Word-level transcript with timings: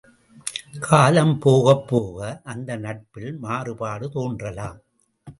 காலம் 0.79 1.33
போகப் 1.39 1.83
போக 1.87 2.41
அந்த 2.43 2.75
நட்பில் 2.75 3.37
மாறுபாடு 3.37 4.09
தோன்றலாம். 4.09 4.79